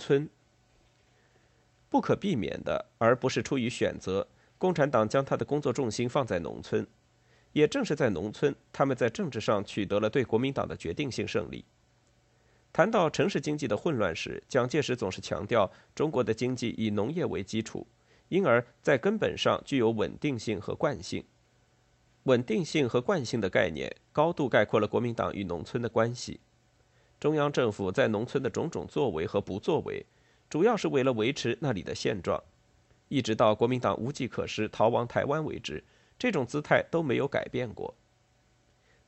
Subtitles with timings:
[0.00, 0.28] 村
[1.90, 4.26] 不可避免的，而不是出于选择，
[4.56, 6.86] 共产党将他的工作重心放在农村。
[7.52, 11.64] 也正是在农村，他们在政治上取得了对国民党的决定性胜利。
[12.72, 17.84] 谈到城市经济的混乱时，蒋介石总是强调中国的经济以农业为基础，
[18.28, 21.24] 因而，在根本上具有稳定性和惯性。
[22.24, 26.38] 稳定性和惯性的概念，高度概括了国民党与农村的关系。
[27.20, 30.04] 中央政府在农村的种种作为和不作为，
[30.48, 32.42] 主要是为了维持那里的现状，
[33.08, 35.84] 一直到国民党无计可施逃亡台湾为止，
[36.18, 37.94] 这种姿态都没有改变过。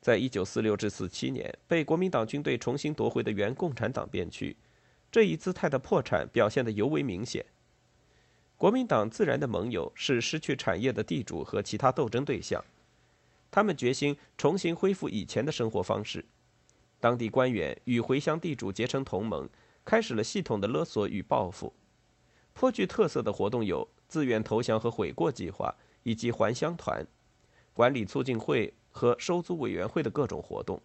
[0.03, 4.55] 在一九四六至四七年被国民党军队重新夺回的原共产党边区，
[5.11, 7.47] 这一姿态的破产表现得尤为明显。
[8.59, 12.63] 国民党自然的盟友是失去产业的地主和其他斗争对象，
[13.51, 16.23] 他们决心重新恢复以前的生活方式。
[17.03, 19.49] 当地官员与回乡地主结成同盟，
[19.85, 21.75] 开始了系统的勒索与报复。
[22.53, 27.05] 颇具特色的活动有自愿投降和悔过计划，以及还乡团、
[27.73, 30.81] 管理促进会和收租委员会的各种活动。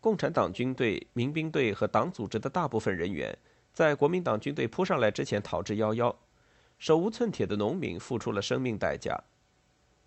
[0.00, 3.36] 共产党军队、民兵队和党组织的大部分人员，
[3.74, 6.16] 在国民党军队扑上来之前逃之夭夭。
[6.78, 9.22] 手无寸铁的农民付出了生命代价，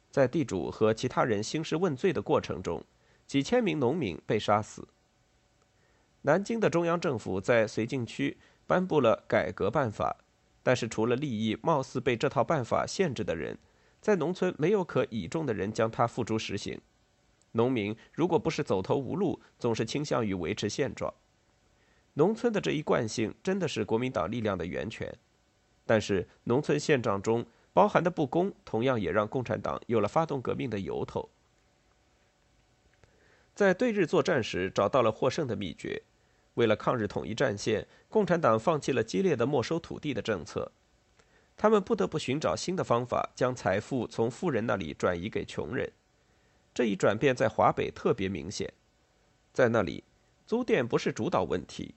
[0.10, 2.84] 在地主和其他人兴师问罪的过程中。
[3.28, 4.88] 几千名农民被杀死。
[6.22, 10.18] 南京的中央政府在绥靖区颁布了改革办法，
[10.64, 13.58] 但是除了利益貌似被这套办法限制的人，
[14.02, 16.80] 在农村没有可倚重的人将它付诸实行。
[17.52, 21.14] 农民如果不是走投无路，总是倾向于维持现状。
[22.16, 25.16] 农村的这一惯性真的是国民党力量的源泉，
[25.86, 31.30] 但是农村现状中包含的不公，同样也让共产党有了发动革命的由头。
[33.56, 36.04] 在对日作战时找到了获胜的秘诀。
[36.56, 40.72] 为了抗日统一战线，共产党放弃了激烈的没收土地的政策，
[41.58, 45.90] 他们不得不寻找新的方法，将财富从富人那里转移给穷人。
[46.74, 48.72] 这一转变在华北特别明显，
[49.54, 50.04] 在那里，
[50.46, 51.96] 租佃不是主导问题，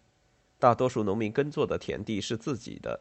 [0.61, 3.01] 大多数农民耕作的田地是自己的。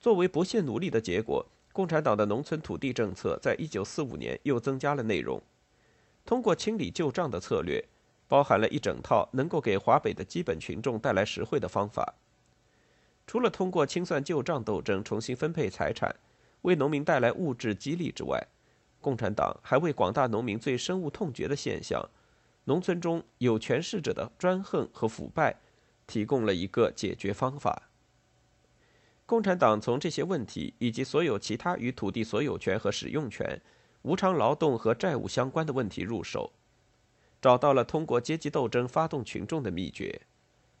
[0.00, 5.42] 作为不懈努力的结果，共产党的农村土地政策在一九四五年又增加了内容。
[6.26, 7.82] 通过清理旧账的策略，
[8.26, 12.14] 包含了一整套能够给华北的基本群众带来实惠的方法。
[13.26, 16.14] 除了通过清算旧账斗争重新分配财产，
[16.62, 18.44] 为农民带来物质激励之外，
[19.00, 22.04] 共产党还为广大农民最深恶痛绝的现象——
[22.64, 25.56] 农村中有权势者的专横和腐败——
[26.08, 27.88] 提供了一个解决方法。
[29.24, 33.60] 共产党从这些问题以及所有其他与土地所有权和使用权。
[34.06, 36.52] 无偿劳动和债务相关的问题入手，
[37.42, 40.22] 找到了通过阶级斗争发动群众的秘诀，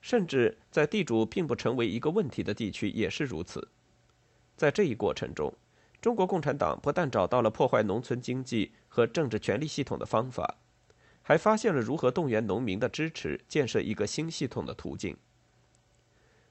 [0.00, 3.66] 甚至在地主并不成为一个问题的地区也是如此。
[4.56, 5.52] 在这一过程中，
[6.00, 10.58] 中国共产党不但找到了破坏农村经济和政治权力系统的方法，
[11.20, 15.16] 还发现了如何动员农民的支持，建设一个新系统的途径。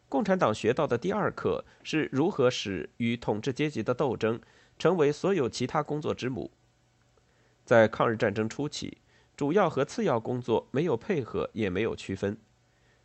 [0.10, 4.42] 共产党学到的第二课是如何使与统治阶级的斗争
[4.78, 6.52] 成为所有其他工作之母。
[7.66, 9.00] 在抗日战争初期，
[9.36, 12.38] 主要和次要工作没有配合，也没有区分。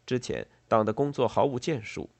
[0.06, 2.10] 之前党的工作毫无建树，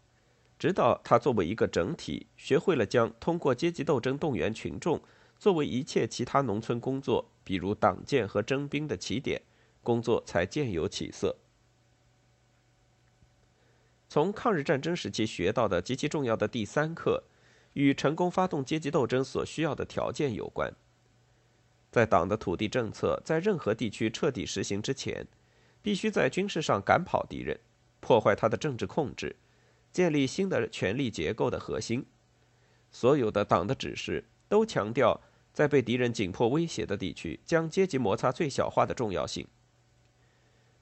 [0.59, 5.01] 直到他作为一个整体，学会了将通过阶级斗争动员群众
[5.39, 9.43] 作为一切其他农村工作，比如党建和征兵的起点，
[9.83, 11.37] 工作才渐有起色。
[14.09, 17.23] 从抗日战争时期学到的极其重要的第三课，
[17.75, 20.73] 与成功发动阶级斗争所需要的条件有关。
[21.91, 25.27] 在党的土地政策在任何地区彻底实行之前，
[25.83, 27.59] 必须在军事上赶跑敌人，
[27.99, 29.35] 破坏他的政治控制，
[29.93, 32.07] 建立新的权力结构的核心。
[32.93, 35.21] 所有的党的指示都强调，
[35.53, 39.47] 在被敌人紧迫威胁的地区，将阶级摩擦最小化的重要性。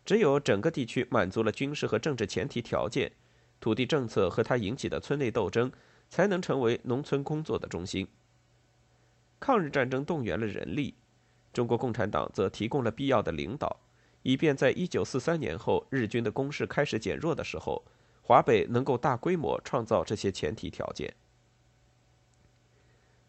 [0.04, 3.12] 只有整个地区满足了军事和政治前提条件，
[3.60, 5.72] 土地政策和它引起的村内斗争，
[6.08, 8.06] 才能成为农村工作的中心。
[9.40, 10.94] 抗日战争动员了人力，
[11.52, 13.80] 中国共产党则提供了必要的领导，
[14.22, 17.84] 以便在一九四三年后日军的攻势开始减弱的时候，
[18.22, 21.14] 华北能够大规模创造这些前提条件。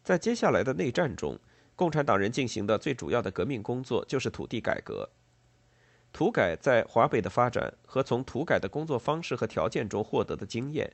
[0.03, 1.37] 在接下来的内战中，
[1.75, 5.07] 共产党人进行的最主要的革命工作就是土地改革。
[6.11, 10.91] 土改在华北的发展和从土改的工作方式和条件中获得的经验，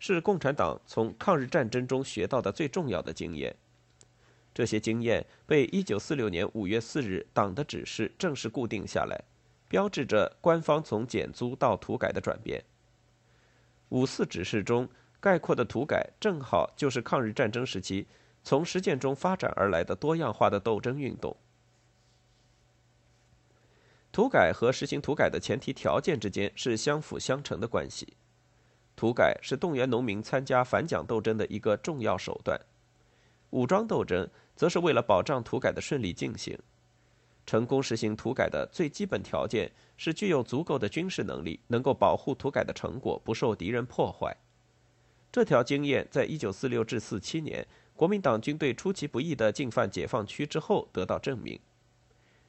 [0.00, 3.54] 是共产党从抗日战争中学到的最重要的经验。
[4.58, 9.16] 这些经验被1946年5月4日党的指示正式固定下来，
[9.68, 12.64] 标志着官方从减租到土改的转变。
[13.90, 14.88] 五四指示中
[15.20, 18.08] 概括的土改，正好就是抗日战争时期
[18.42, 21.36] 从实践中发展而来的多样化的斗争运动。
[24.10, 28.14] 土改和实行土改的前提条件之间是相辅相成的关系。
[28.96, 32.60] 土改是动员农民参加反蒋斗争的一个重要手段，
[33.50, 34.28] 武装斗争
[34.58, 36.58] 则是为了保障土改的顺利进行。
[37.46, 44.36] 成功实行土改的最基本条件是具有足够的军事能力，能够保护土改的成果不受敌人破坏。
[45.30, 47.64] 这条经验在一九四六至四七年
[47.94, 51.60] 国民党军队出其不意的进犯解放区之后得到证明。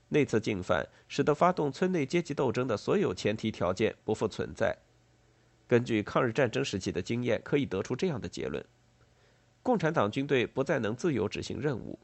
[0.07, 4.75] 那次进犯使得发动村内阶级斗争的所有前提条件不复存在。
[5.67, 8.65] 根据抗日战争时期的经验，可以得出这样的结论：
[9.61, 11.99] 共产党军队不再能自由执行任务，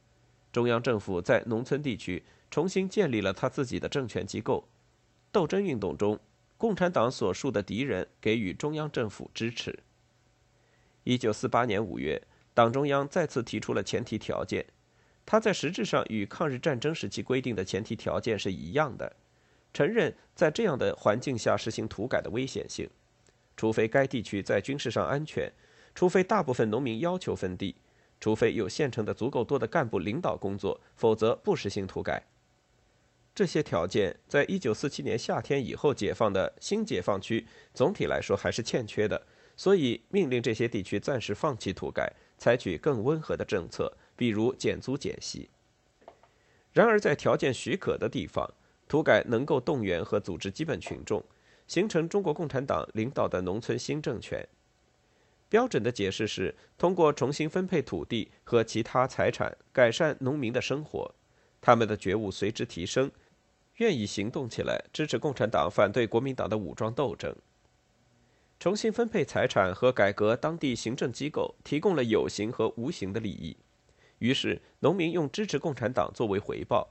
[0.52, 4.68] 中央政府在农村地区重新建立了他自己的政权机构。
[5.32, 6.20] 斗争运动中，
[6.58, 9.78] 共产党所述的敌人给予中央政府支持。
[11.04, 12.22] 一九四八年五月，
[12.54, 14.66] 党中央再次提出了前提条件。
[15.26, 19.16] 他在实质上与抗日战争时期规定的前提条件是一样的，
[19.74, 22.88] 承认在这样的环境下实行土改的危险性，
[23.58, 25.52] 除非该地区在军事上安全，
[25.96, 27.76] 除非大部分农民要求分地，
[28.20, 32.22] 除非有现成的足够多的干部领导工作，否则不实行土改。
[33.34, 39.26] 这些条件在一九四七年夏天以后解放的新解放区总体来说还是欠缺的，
[39.58, 43.92] 所以命令这些地区暂时放弃土改，采取更温和的政策。
[44.18, 45.50] 比如减租减息。
[46.72, 48.50] 然而，在条件许可的地方，
[48.88, 51.22] 土改能够动员和组织基本群众，
[51.68, 54.48] 形成中国共产党领导的农村新政权。
[55.48, 61.14] 标准的解释是：通过重新分配土地和其他财产，改善农民的生活，
[61.62, 63.12] 他们的觉悟随之提升，
[63.78, 67.36] 愿意行动起来，支持共产党反对国民党的武装斗争。
[68.58, 73.56] 重新分配财产和改革当地行政机构，提供了有形和无形的利益。
[74.20, 76.90] 于是，农民用支持共产党作为回报。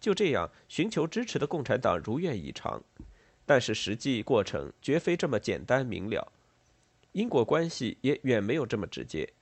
[0.00, 2.82] 就这样，寻求支持的共产党如愿以偿。
[3.46, 6.32] 但是，实际过程绝非这么简单明了，
[7.14, 9.32] 因果关系也远没有这么直接。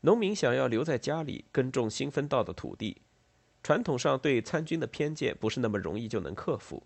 [0.00, 3.00] 农民想要留在家里耕种新分到的土地，
[3.62, 6.82] 传统上对参军的偏见不是那么容易就能克服。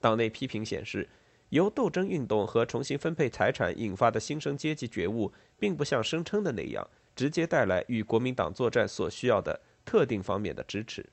[0.00, 1.08] 党内批评显示，
[1.48, 6.86] 由斗争运动和重新分配财产引发的新生阶级觉悟，并不像声称的那样。
[7.14, 11.08] 直接带来与国民党作战所需要的特定方面的支持。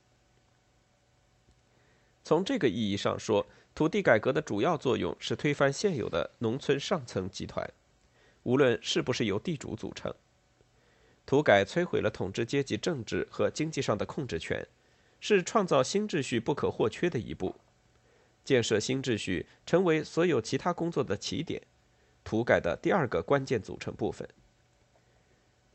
[2.25, 7.65] 从这个意义上说，土地改革的主要作用是推翻现有的农村上层集团，
[8.43, 10.13] 无论是不是由地主组成。
[11.25, 14.67] 土改摧毁了统治阶级政治和经济上的控制权，
[15.19, 17.55] 是创造新秩序不可或缺的一步。
[18.43, 21.61] 建设新秩序成为所有其他工作的起点，
[22.25, 24.27] 土改的第二个关键组成部分。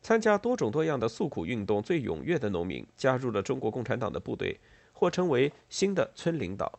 [0.03, 4.61] 参加多种多样的诉苦运动最踊跃的农民加入了中国共产党的部队，
[4.93, 6.79] 或成为新的村领导。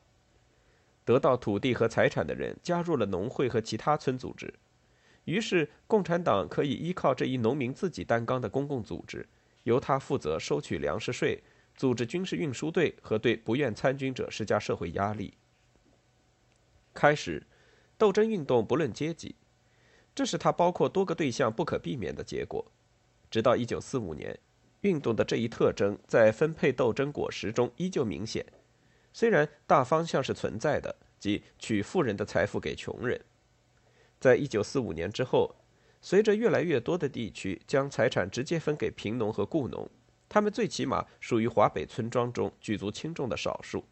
[1.04, 4.54] 得到土地和财产的人加入了农会和其他村组织，
[5.26, 9.28] 于是共产党可以依靠这一农民自己担纲的公共组织，
[9.64, 11.44] 由他负责收取粮食税、
[11.76, 15.34] 组织军事运输队和对不愿参军者施加社会压力。
[16.94, 17.46] 开始，
[17.98, 19.36] 斗争运动不论阶级，
[20.16, 22.72] 这是他包括多个对象不可避免的结果。
[23.30, 24.38] 直到一九四五年，
[24.82, 28.46] 运动的这一特征在分配斗争果实中依旧明显。
[29.14, 33.20] 虽然大方向是存在的，即取富人的财富给穷人。
[34.20, 35.56] 在一九四五年之后，
[36.02, 39.90] 随着越来越多的地区将财产直接分给贫农和雇农，
[40.28, 43.86] 他们最起码属于华北村庄中举足轻重的少数，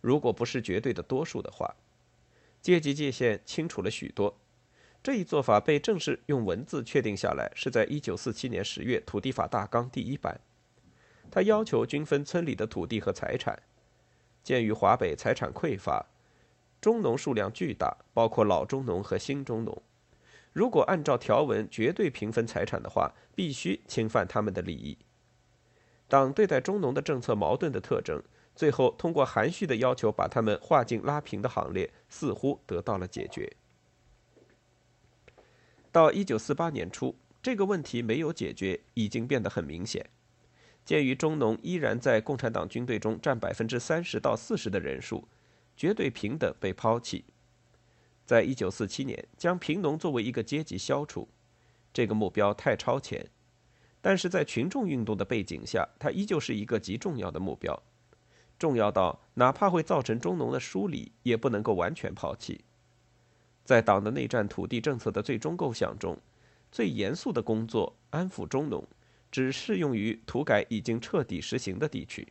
[0.00, 1.74] 如果不是绝对的多数的话，
[2.62, 4.36] 阶级界限清楚了许多。
[5.02, 10.38] 这一做法被正式用文字确定下来，是在一九四七年十月《土地法大纲》第一版。
[11.30, 13.62] 他要求均分村里的土地和财产。
[14.42, 16.06] 鉴于华北财产匮乏，
[16.80, 19.82] 中农数量巨大，包括老中农和新中农，
[20.52, 24.96] 如果按照条文绝对平分财产的话，必须侵犯他们的利益。
[26.08, 28.22] 党对待中农的政策矛盾的特征，
[28.56, 33.52] 最后通过含蓄的要求把他们划进拉平的行列，似乎得到了解决。
[35.92, 40.08] 到一九四八年初，这个问题没有解决，已经变得很明显。
[40.84, 45.28] 鉴于中农依然在共产党军队中占百分之三十到四十的人数，
[45.80, 47.24] 绝对平等被抛弃。
[48.26, 51.26] 在一九四七年，将贫农作为一个阶级消除，
[51.90, 53.30] 这个目标太超前，
[54.02, 57.82] 但是在群众运动的背景下，它依旧是一个极重要的目标，
[58.58, 62.62] 重要到哪怕会造成中农的疏离，也不能够完全抛弃。
[63.64, 66.18] 在党的内战土地政策的最终构想中，
[66.70, 68.86] 最严肃的工作安抚中农，
[69.30, 72.28] 只适用于土改已经彻底实行的地区。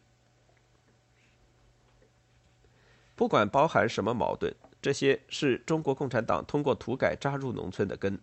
[3.19, 4.55] 不管包含什么矛盾。
[4.81, 8.17] 这些是中国共产党通过土改扎入农村的根。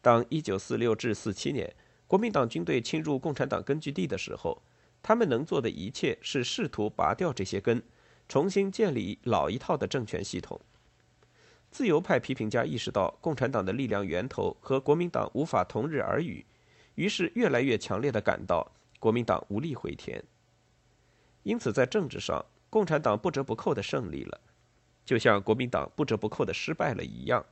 [0.00, 1.74] 当1946至47年
[2.06, 4.62] 国民党军队侵入共产党根据地的时候，
[5.02, 7.82] 他们能做的一切是试图拔掉这些根，
[8.26, 10.58] 重新建立老一套的政权系统。
[11.70, 16.46] 自由派批评家意识到共产党的力量源头和国民党无法同日而语，
[16.94, 20.24] 于是越来越强烈的感到国民党无力回天。
[21.42, 24.40] 因此，在政治上，共产党不折不扣的胜利了。
[25.04, 27.44] 就像国民党不折不扣的失败了一样，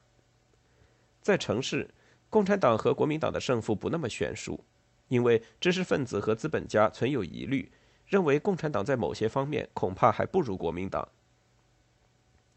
[1.20, 1.90] 在城市，
[2.30, 4.62] 共产党和国民党的胜负不那么悬殊，
[5.08, 7.72] 因为知识分子和资本家存有疑虑，
[8.06, 11.08] 认为共产党在某些方面恐怕还不如国民党。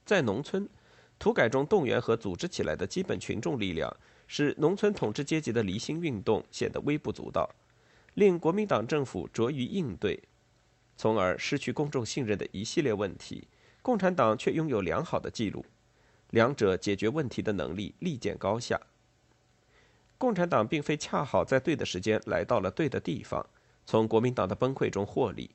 [0.05, 0.69] 在农村，
[1.17, 3.91] 土改中动员和组织起来的基本群众力量，
[4.27, 7.49] 使农村统治阶级的离心运动显得微不足道，
[8.13, 10.21] 令国民党政府着于应对，
[10.95, 13.47] 从而失去公众信任的一系列问题。
[13.83, 15.65] 共产党却拥有良好的记录，
[16.29, 18.79] 两者解决问题的能力立见高下。
[20.19, 23.43] 共产党并非恰好在对的时间来到了对的地方，
[23.87, 25.49] 从国民党的崩溃中获利。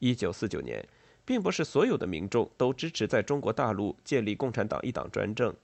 [0.00, 0.86] 一九四九年，
[1.24, 5.54] 并不是所有的民众都支持在中国大陆建立共产党一党专政，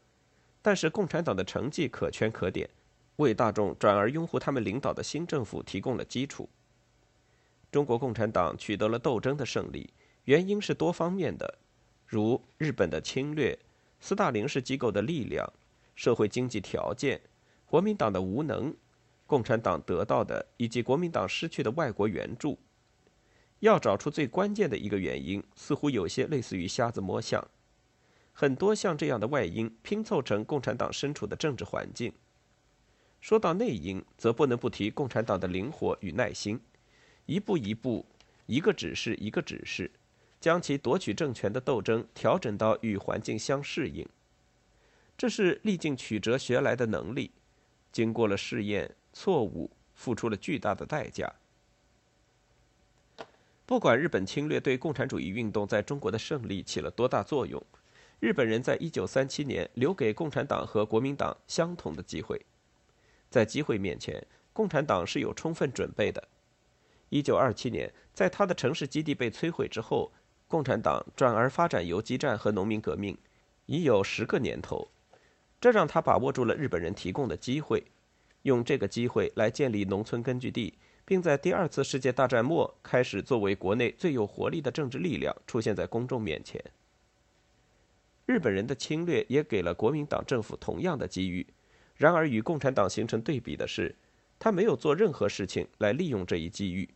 [0.62, 2.70] 但是共产党的成绩可圈可点，
[3.16, 6.48] 为大众转而拥护他们领导的新政府提供了基础。
[7.70, 9.92] 中国共产党取得了斗争的胜利。
[10.24, 11.58] 原因是多方面的，
[12.06, 13.58] 如日本的侵略、
[14.00, 15.50] 斯大林式机构的力量、
[15.94, 17.20] 社会经济条件、
[17.66, 18.74] 国民党的无能、
[19.26, 22.58] 共产党得到的以及国民党失去的外国援助。
[23.60, 27.46] 要找出最关键的一个原因，似乎有些类似于瞎子摸象。
[28.32, 32.12] 很多像这样的外因拼凑成共产党身处的政治环境。
[33.20, 36.58] 说到内因，则不能不提共产党的灵活与耐心，
[37.26, 38.06] 一步一步，
[38.46, 39.90] 一个指示一个指示。
[40.40, 44.08] 将其夺取政权的斗争调整到与环境相适应，
[45.14, 47.30] 这是历尽曲折学来的能力，
[47.92, 51.30] 经过了试验、错误，付出了巨大的代价。
[53.66, 57.62] 不管日本侵略对共产主义运动在中国的胜利起了多大作用，
[58.18, 62.40] 日本人在一九三七年留给共产党和国民党相同的机会，
[63.28, 66.26] 在机会面前，共产党是有充分准备的。
[67.10, 70.10] 一九二七年，在他的城市基地被摧毁之后。
[70.48, 73.16] 共产党转而发展游击战和农民革命，
[73.66, 74.88] 已有十个年头，
[75.60, 77.84] 这让他把握住了日本人提供的机会，
[78.42, 80.74] 用这个机会来建立农村根据地，
[81.04, 86.60] 并在第二次世界大战末开始作为国内最有活力的政治力量出现在公众面前。
[88.26, 91.46] 日本人的侵略也给了国民党政府同样的机遇，
[91.94, 93.94] 然而与共产党形成对比的是，
[94.36, 96.88] 他没有做任何事情来利用这一机遇。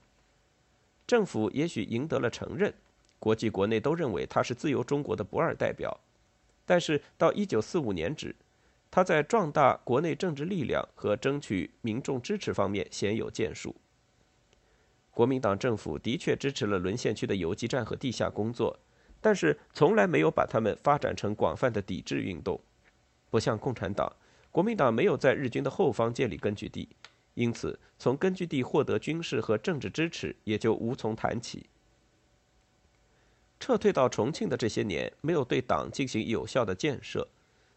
[1.07, 2.73] 政府也许赢得了承认。
[3.19, 5.99] 国际国内都认为他是自由中国的不二代表，
[6.67, 8.37] 但是到一九四五年止，
[8.91, 13.75] 他在壮大国内政治力量和争取民众支持方面鲜有建树。
[15.11, 18.79] 国民党政府的确支持了沦陷区的游击战和地下工作，
[19.21, 22.61] 但是从来没有把他们发展成广泛的抵制运动。
[23.31, 24.13] 不像共产党，
[24.51, 26.89] 国民党没有在日军的后方建立根据地，
[27.35, 31.67] 因此从根据地获得军事和政治支持也就无从谈起。
[33.61, 37.27] 撤退到重庆的这些年，没有对党进行有效的建设，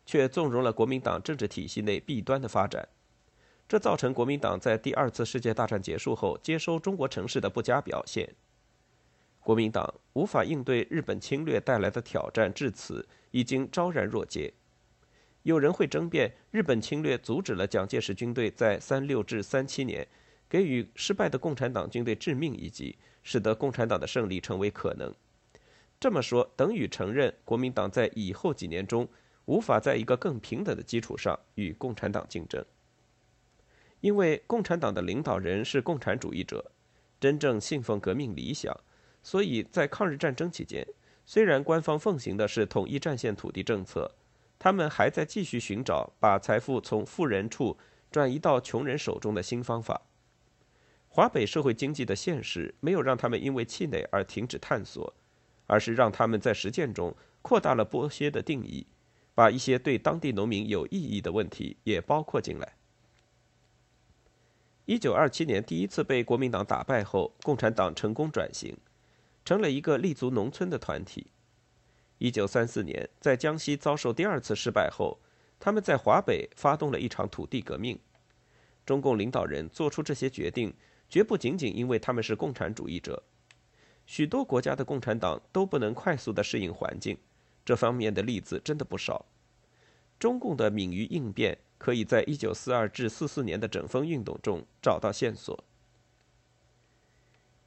[0.06, 2.88] 却纵容了国民党政治体系内弊端的发展，
[3.68, 8.36] 这造成国民党在第二次世界大战结束后接收中国城市的不佳表现。
[9.40, 14.54] 国民党无法应对日本侵略带来的挑战，至此已经昭然若揭。
[15.48, 20.06] 有人会争辩，日本侵略阻止了蒋介石军队在三六至三七年
[20.50, 25.16] 给予失败的共产党军队致命一击，使得共产党的胜利成为可能。
[26.02, 29.08] 这么说等于承认国民党在以后几年中
[29.46, 32.66] 无法在一个更平等的基础上与共产党竞争。
[34.02, 36.70] 因为共产党的领导人是共产主义者，
[37.22, 38.78] 真正信奉革命理想，
[39.24, 40.86] 所以在抗日战争期间，
[41.26, 44.14] 虽然官方奉行的是统一战线土地政策，
[44.60, 47.78] 他们还在继续寻找把财富从富人处
[48.10, 50.02] 转移到穷人手中的新方法。
[51.08, 55.14] 华北社会经济的现实没有让他们因为气馁而停止探索，
[55.66, 58.86] 而是让他们在实践中扩大了剥削的定义，
[59.34, 62.74] 把一些对当地农民有意义的问题也包括进来。
[64.86, 68.78] 一九二七年第一次被国民党打败后，共产党成功转型，
[69.44, 71.28] 成了一个立足农村的团体。
[72.18, 75.20] 一九三四年，在江西遭受第二次失败后，
[75.60, 78.00] 他们在华北发动了一场土地革命。
[78.86, 80.74] 中共领导人做出这些决定。
[81.10, 83.24] 绝不仅仅因为他们是共产主义者，
[84.06, 87.18] 许多国家的共产党都不能快速的适应环境，
[87.64, 89.26] 这方面的例子真的不少。
[90.20, 95.64] 中共的敏于应变，可以在一九四二至四四年的整风运动中找到线索。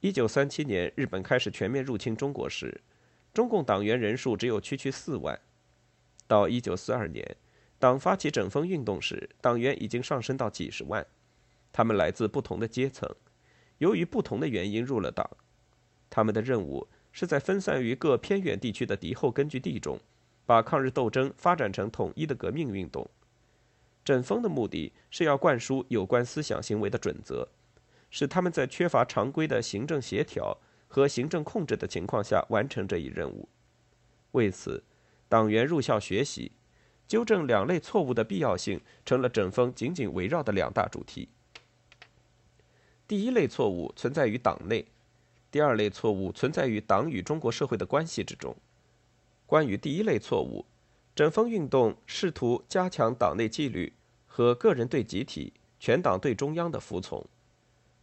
[0.01, 2.79] 一九三七年，日本开始全面入侵中国时，
[3.33, 5.35] 中共党员人数只有区区四万；
[6.27, 7.37] 到一九四二年，
[7.79, 11.05] 党发起整风运动时，党员已经上升到几十万，
[11.71, 13.09] 他们来自不同的阶层。
[13.77, 15.29] 由于不同的原因入了党，
[16.09, 19.97] 他们的任务是在分散于各偏远地区的敌后根据地中，
[20.45, 23.09] 把抗日斗争发展成统一的革命运动。
[24.03, 27.47] 整风的目的是要灌输有关思想行为的准则，
[28.09, 30.57] 使他们在缺乏常规的行政协调
[30.91, 33.47] 和行政控制的情况下完成这一任务。
[34.33, 34.83] 为此，
[35.29, 36.51] 党员入校学习，
[37.07, 41.29] 纠正两类错误的必要性成了整风紧紧围绕的两大主题。
[43.07, 44.85] 第一类错误存在于党内，
[45.49, 48.53] 第二类错误存在于党与中国社会的关系之中。
[49.45, 50.65] 关于第一类错误，
[51.15, 53.93] 整风运动试图加强党内纪律
[54.27, 57.25] 和个人对集体、全党对中央的服从，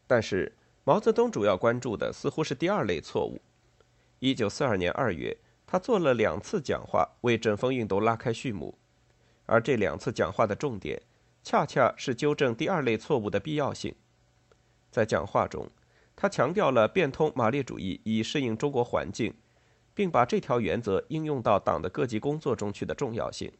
[0.06, 0.52] 但是
[0.88, 3.42] 毛泽东主要关注的似乎是第二类错误。
[4.20, 5.36] 一九四二年二月，
[5.66, 8.78] 他做了两次讲话，为整风运动拉开序幕，
[9.44, 11.02] 而这两次讲话的重点，
[11.42, 13.94] 恰恰是纠正第二类错误的必要性。
[14.90, 15.68] 在讲话中，
[16.16, 19.34] 他强调了变通马列主义以适应中国环境，
[19.92, 23.52] 并把这条原则应用到党的各级工作中去的重要性。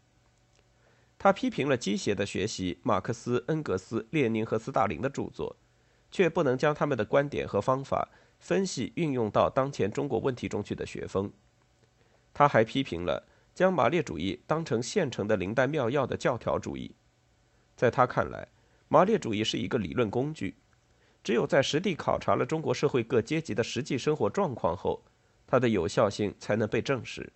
[1.19, 5.55] 他批评了机械的学习马克思、恩格斯、列宁和斯大林的著作，
[6.11, 11.33] 却不能将他们的观点和方法分析运用到当前中国问题中去的学风。
[12.33, 16.95] 他还批评了将马列主义当成现成的灵丹妙药的教条主义。
[17.77, 18.49] 在他看来，
[18.89, 20.57] 马列主义是一个理论工具。
[21.25, 25.03] 只有在实地考察了中国社会各阶级的实际生活状况后，
[25.47, 27.33] 它的有效性才能被证实。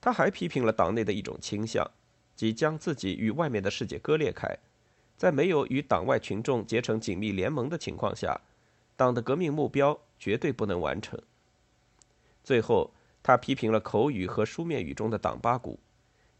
[0.00, 1.88] 他还批评了党内的一种倾向，
[2.34, 4.58] 即将自己与外面的世界割裂开，
[5.16, 8.40] 在没有与党外群众结成紧密联盟的情况下，
[8.96, 11.20] 党的革命目标绝对不能完成。
[12.44, 15.78] 最后，他批评了口语和书面语中的党八股，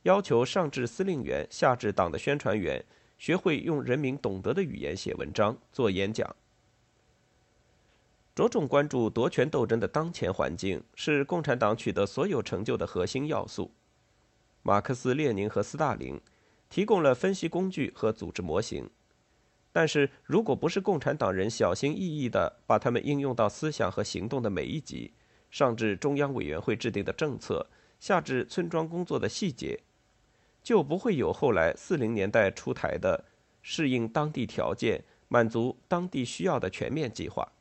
[0.03, 2.85] 要求上至司令员，下至党的宣传员。
[3.19, 6.37] 学会用人民懂得的语言写文章、做演讲，
[8.35, 13.73] 着重关注夺权斗争的当前环境，是共产党取得所有成就的核心要素。
[14.63, 16.21] 马克思、列宁和斯大林
[16.69, 18.89] 提供了分析工具和组织模型，
[19.73, 25.13] 但是如果不是共产党人小心翼翼地把他们应用到思想和行动的每一级，
[25.51, 27.67] 上至中央委员会制定的政策，
[28.01, 29.81] 下至村庄工作的细节。
[30.63, 33.25] 就不会有后来四零年代出台的
[33.63, 37.53] 适应当地条件、满足当地需要的全面计划。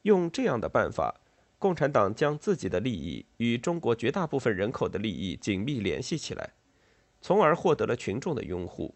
[0.00, 1.20] 用这样的办法，
[1.58, 6.54] 共产党将自己的利益与中国绝大部分人口的利益紧密联系起来，
[7.22, 8.94] 从而获得了群众的拥护。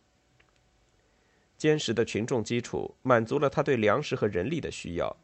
[1.57, 5.17] 坚实的群众基础满足了他对粮食和人力的需要，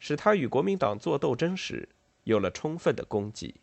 [0.00, 1.88] 使他与国民党做斗争时
[2.24, 3.54] 有了充分的供给。